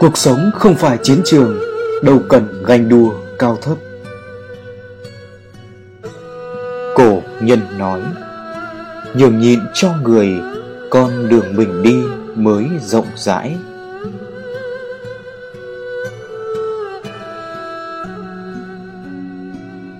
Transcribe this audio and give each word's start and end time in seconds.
Cuộc 0.00 0.18
sống 0.18 0.50
không 0.54 0.74
phải 0.74 0.98
chiến 1.02 1.20
trường, 1.24 1.58
Đâu 2.02 2.18
cần 2.28 2.62
ganh 2.66 2.88
đua 2.88 3.12
cao 3.38 3.58
thấp. 3.62 3.76
Cổ 6.94 7.22
nhân 7.40 7.58
nói, 7.78 8.00
Nhường 9.14 9.38
nhịn 9.38 9.60
cho 9.74 9.94
người, 10.02 10.40
Con 10.90 11.28
đường 11.28 11.56
mình 11.56 11.82
đi 11.82 12.02
mới 12.34 12.66
rộng 12.80 13.06
rãi. 13.16 13.56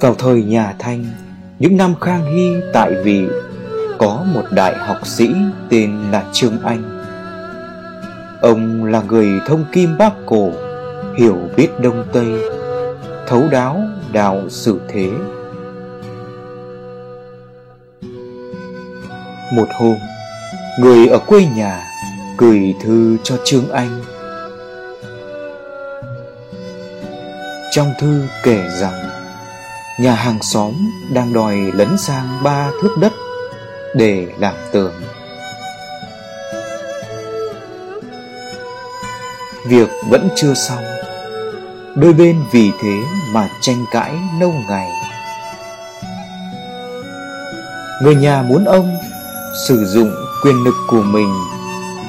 Vào 0.00 0.14
thời 0.14 0.42
nhà 0.42 0.74
Thanh, 0.78 1.04
Những 1.58 1.76
năm 1.76 1.94
Khang 2.00 2.34
Hy 2.34 2.54
tại 2.72 2.94
vị, 3.04 3.26
Có 3.98 4.24
một 4.34 4.44
đại 4.50 4.76
học 4.78 5.06
sĩ 5.06 5.34
tên 5.68 5.98
là 6.12 6.24
Trương 6.32 6.58
Anh. 6.62 6.95
Ông 8.46 8.84
là 8.84 9.02
người 9.08 9.40
thông 9.46 9.64
kim 9.72 9.98
bác 9.98 10.12
cổ, 10.26 10.50
Hiểu 11.18 11.36
biết 11.56 11.68
đông 11.80 12.04
tây, 12.12 12.26
Thấu 13.26 13.42
đáo 13.50 13.82
đạo 14.12 14.42
sự 14.48 14.80
thế. 14.88 15.10
Một 19.52 19.68
hôm, 19.74 19.96
Người 20.80 21.08
ở 21.08 21.18
quê 21.18 21.46
nhà 21.56 21.84
Gửi 22.38 22.74
thư 22.84 23.16
cho 23.22 23.36
Trương 23.44 23.70
Anh. 23.70 24.02
Trong 27.70 27.92
thư 28.00 28.22
kể 28.42 28.68
rằng, 28.80 29.10
Nhà 30.00 30.14
hàng 30.14 30.38
xóm 30.42 30.72
đang 31.12 31.32
đòi 31.32 31.56
lấn 31.56 31.98
sang 31.98 32.42
ba 32.44 32.70
thước 32.82 32.96
đất 33.00 33.12
Để 33.94 34.26
làm 34.38 34.54
tường. 34.72 34.92
Việc 39.68 39.88
vẫn 40.08 40.28
chưa 40.36 40.54
xong. 40.54 40.84
Đôi 41.94 42.12
bên 42.12 42.36
vì 42.52 42.70
thế 42.82 42.98
mà 43.32 43.48
tranh 43.60 43.84
cãi 43.92 44.14
lâu 44.40 44.54
ngày. 44.68 44.90
Người 48.02 48.14
nhà 48.14 48.42
muốn 48.42 48.64
ông 48.64 48.90
sử 49.68 49.84
dụng 49.84 50.10
quyền 50.42 50.64
lực 50.64 50.74
của 50.88 51.02
mình 51.02 51.34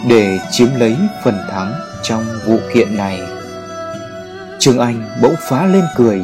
Để 0.08 0.40
chiếm 0.52 0.68
lấy 0.76 0.98
phần 1.24 1.38
thắng 1.52 1.74
trong 2.04 2.26
vụ 2.46 2.58
kiện 2.74 2.98
này. 2.98 3.22
Trương 4.60 4.80
Anh 4.80 5.10
bỗng 5.22 5.36
phá 5.50 5.66
lên 5.66 5.84
cười, 5.96 6.22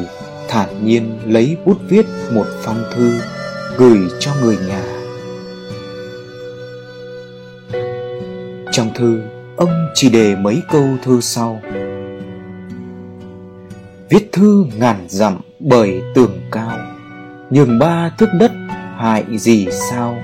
Thản 0.48 0.86
nhiên 0.86 1.18
lấy 1.26 1.56
bút 1.64 1.76
viết 1.88 2.06
một 2.32 2.46
phong 2.62 2.84
thư 2.94 3.20
Gửi 3.76 3.98
cho 4.20 4.30
người 4.42 4.58
nhà. 4.68 4.82
Trong 8.72 8.94
thư 8.94 9.20
Ông 9.56 9.88
chỉ 9.94 10.10
đề 10.10 10.36
mấy 10.36 10.62
câu 10.70 10.84
thơ 11.02 11.20
sau. 11.20 11.60
Viết 14.10 14.32
thư 14.32 14.66
ngàn 14.78 14.96
dặm 15.08 15.40
bởi 15.60 16.02
tường 16.14 16.40
cao, 16.50 16.78
Nhường 17.50 17.78
ba 17.78 18.10
thước 18.18 18.28
đất 18.38 18.52
hại 18.96 19.24
gì 19.38 19.66
sao? 19.90 20.18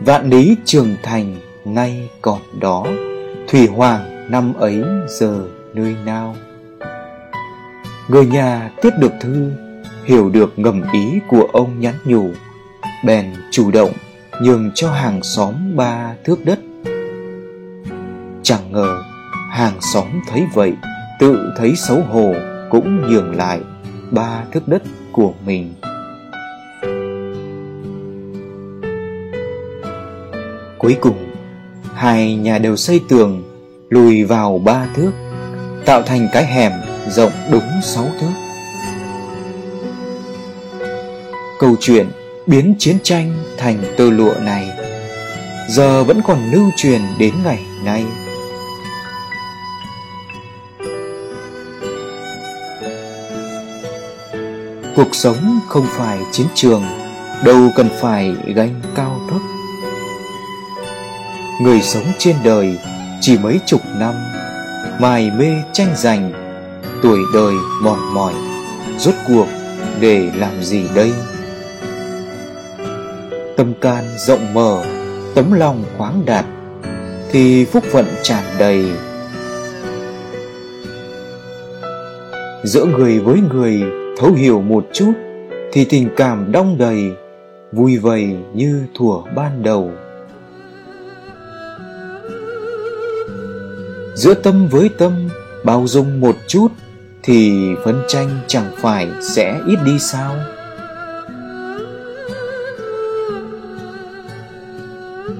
Vạn 0.00 0.30
lý 0.30 0.56
trường 0.64 0.96
thành 1.02 1.36
nay 1.64 2.08
còn 2.22 2.40
đó, 2.60 2.86
Thủy 3.48 3.66
Hoàng 3.66 4.30
năm 4.30 4.54
ấy 4.54 4.82
giờ 5.08 5.48
nơi 5.74 5.96
nào 6.04 6.36
Người 8.08 8.26
nhà 8.26 8.70
tiếp 8.82 8.90
được 9.00 9.12
thư, 9.20 9.52
Hiểu 10.04 10.30
được 10.30 10.58
ngầm 10.58 10.82
ý 10.92 11.18
của 11.28 11.48
ông 11.52 11.80
nhắn 11.80 11.94
nhủ, 12.04 12.30
Bèn 13.04 13.26
chủ 13.50 13.70
động 13.70 13.92
nhường 14.42 14.70
cho 14.74 14.92
hàng 14.92 15.22
xóm 15.22 15.76
ba 15.76 16.14
thước 16.24 16.44
đất. 16.44 16.58
Chẳng 18.42 18.72
ngờ, 18.72 19.02
hàng 19.50 19.80
xóm 19.94 20.06
thấy 20.28 20.46
vậy, 20.54 20.72
Tự 21.20 21.52
thấy 21.56 21.76
xấu 21.76 22.00
hổ 22.00 22.34
cũng 22.70 23.08
nhường 23.08 23.36
lại 23.36 23.60
ba 24.10 24.44
thước 24.52 24.68
đất 24.68 24.82
của 25.12 25.32
mình. 25.46 25.74
Cuối 30.78 30.96
cùng, 31.00 31.16
Hai 31.94 32.34
nhà 32.34 32.58
đều 32.58 32.76
xây 32.76 33.00
tường, 33.08 33.42
Lùi 33.88 34.24
vào 34.24 34.58
ba 34.58 34.86
thước, 34.94 35.10
Tạo 35.84 36.02
thành 36.02 36.28
cái 36.32 36.46
hẻm 36.46 36.72
rộng 37.08 37.32
đúng 37.50 37.68
sáu 37.82 38.06
thước. 38.20 38.32
Câu 41.58 41.76
chuyện 41.80 42.06
biến 42.46 42.74
chiến 42.78 42.96
tranh 43.02 43.32
thành 43.56 43.78
tơ 43.96 44.10
lụa 44.10 44.34
này 44.40 44.70
Giờ 45.68 46.04
vẫn 46.04 46.20
còn 46.26 46.50
lưu 46.52 46.70
truyền 46.76 47.00
đến 47.18 47.34
ngày 47.44 47.62
nay. 47.84 48.04
Cuộc 54.98 55.14
sống 55.14 55.60
không 55.68 55.86
phải 55.90 56.18
chiến 56.32 56.46
trường, 56.54 56.82
Đâu 57.44 57.70
cần 57.76 57.88
phải 58.00 58.34
ganh 58.54 58.80
cao 58.94 59.20
thấp 59.30 59.40
Người 61.62 61.82
sống 61.82 62.04
trên 62.18 62.36
đời 62.44 62.78
chỉ 63.20 63.38
mấy 63.38 63.60
chục 63.66 63.80
năm 63.98 64.14
Mài 65.00 65.30
mê 65.30 65.46
tranh 65.72 65.94
giành, 65.96 66.32
Tuổi 67.02 67.18
đời 67.34 67.54
mòn 67.82 68.14
mỏi, 68.14 68.32
Rốt 68.98 69.14
cuộc 69.28 69.46
để 70.00 70.30
làm 70.36 70.62
gì 70.62 70.82
đây? 70.94 71.12
Tâm 73.56 73.74
can 73.80 74.04
rộng 74.18 74.54
mở, 74.54 74.84
Tấm 75.34 75.52
lòng 75.52 75.84
khoáng 75.98 76.22
đạt, 76.26 76.44
Thì 77.30 77.64
phúc 77.64 77.84
phận 77.92 78.06
tràn 78.22 78.44
đầy. 78.58 78.92
Giữa 82.64 82.84
người 82.84 83.18
với 83.18 83.40
người 83.54 83.82
thấu 84.18 84.32
hiểu 84.32 84.60
một 84.60 84.86
chút, 84.92 85.12
thì 85.72 85.84
tình 85.84 86.08
cảm 86.16 86.52
đong 86.52 86.78
đầy, 86.78 87.12
vui 87.72 87.98
vầy 87.98 88.36
như 88.54 88.82
thuở 88.94 89.32
ban 89.36 89.62
đầu. 89.62 89.92
Giữa 94.14 94.34
tâm 94.34 94.68
với 94.70 94.88
tâm, 94.98 95.28
bao 95.64 95.86
dung 95.86 96.20
một 96.20 96.36
chút, 96.46 96.68
thì 97.22 97.52
phân 97.84 98.02
tranh 98.08 98.40
chẳng 98.46 98.70
phải 98.76 99.08
sẽ 99.22 99.60
ít 99.66 99.78
đi 99.86 99.98
sao? 99.98 100.34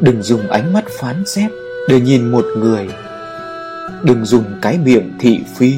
Đừng 0.00 0.22
dùng 0.22 0.49
ánh 0.49 0.72
mắt 0.72 0.84
phán 0.88 1.27
xét 1.27 1.50
để 1.88 2.00
nhìn 2.00 2.31
một 2.31 2.44
người. 2.59 2.88
Đừng 4.03 4.25
dùng 4.25 4.44
cái 4.62 4.78
miệng 4.84 5.12
thị 5.21 5.41
phi 5.56 5.75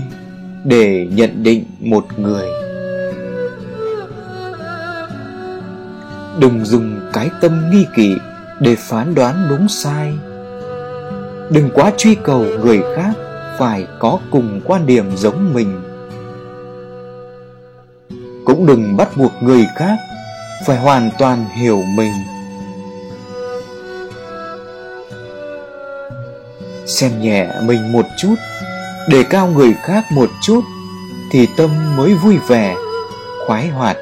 để 0.64 1.08
nhận 1.12 1.42
định 1.42 1.64
một 1.80 2.04
người. 2.18 2.69
Đừng 6.38 6.64
dùng 6.64 7.00
cái 7.12 7.30
tâm 7.40 7.70
nghi 7.70 7.86
kỵ 7.96 8.16
để 8.60 8.76
phán 8.76 9.14
đoán 9.14 9.46
đúng 9.50 9.68
sai. 9.68 10.14
Đừng 11.50 11.70
quá 11.74 11.92
truy 11.96 12.14
cầu 12.14 12.46
người 12.64 12.80
khác 12.96 13.12
phải 13.58 13.86
có 13.98 14.18
cùng 14.30 14.60
quan 14.64 14.86
điểm 14.86 15.16
giống 15.16 15.54
mình. 15.54 15.82
Cũng 18.44 18.66
đừng 18.66 18.96
bắt 18.96 19.16
buộc 19.16 19.32
người 19.40 19.66
khác 19.76 19.96
phải 20.66 20.76
hoàn 20.78 21.10
toàn 21.18 21.44
hiểu 21.44 21.82
mình. 21.96 22.12
Xem 26.86 27.20
nhẹ 27.20 27.48
mình 27.62 27.92
một 27.92 28.06
chút 28.18 28.34
đề 29.08 29.22
cao 29.22 29.46
người 29.46 29.74
khác 29.82 30.04
một 30.12 30.30
chút 30.42 30.60
Thì 31.30 31.48
tâm 31.56 31.96
mới 31.96 32.14
vui 32.14 32.38
vẻ, 32.48 32.76
Khoái 33.46 33.68
hoạt. 33.68 33.96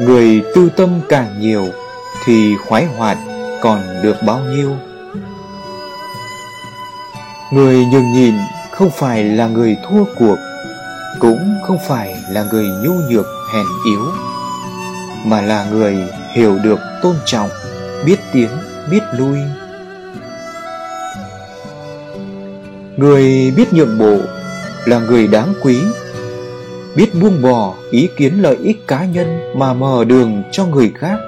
Người 0.00 0.42
tư 0.54 0.68
tâm 0.76 1.00
càng 1.08 1.40
nhiều, 1.40 1.66
Thì 2.24 2.56
khoái 2.56 2.84
hoạt 2.84 3.18
còn 3.60 4.02
được 4.02 4.16
bao 4.26 4.40
nhiêu? 4.40 4.76
Người 7.52 7.84
nhường 7.84 8.12
nhìn 8.12 8.34
không 8.70 8.90
phải 8.90 9.24
là 9.24 9.46
người 9.46 9.76
thua 9.88 10.04
cuộc, 10.18 10.36
Cũng 11.20 11.54
không 11.66 11.78
phải 11.88 12.16
là 12.30 12.44
người 12.52 12.66
nhu 12.84 12.92
nhược, 13.10 13.26
hèn 13.54 13.66
yếu, 13.86 14.02
Mà 15.24 15.40
là 15.40 15.64
người 15.70 15.96
hiểu 16.32 16.58
được 16.58 16.78
tôn 17.02 17.16
trọng, 17.24 17.50
Biết 18.06 18.16
tiến, 18.32 18.48
biết 18.90 19.02
lui. 19.18 19.38
Người 22.96 23.52
biết 23.56 23.72
nhượng 23.72 23.98
bộ 23.98 24.18
là 24.84 24.98
người 24.98 25.26
đáng 25.26 25.54
quý 25.62 25.80
biết 26.96 27.10
buông 27.20 27.42
bỏ 27.42 27.74
ý 27.90 28.08
kiến 28.16 28.34
lợi 28.34 28.56
ích 28.56 28.88
cá 28.88 29.04
nhân 29.04 29.40
mà 29.56 29.74
mở 29.74 30.04
đường 30.04 30.42
cho 30.52 30.66
người 30.66 30.92
khác. 30.94 31.18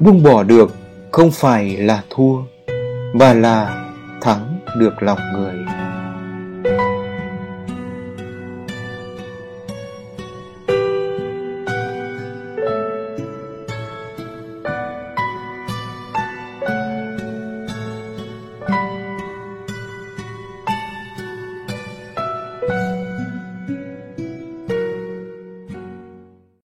Buông 0.00 0.22
bỏ 0.22 0.42
được 0.42 0.74
không 1.10 1.30
phải 1.30 1.76
là 1.76 2.02
thua, 2.10 2.36
mà 3.12 3.34
là 3.34 3.86
thắng 4.20 4.58
được 4.78 5.02
lòng 5.02 5.18
người. 5.32 5.54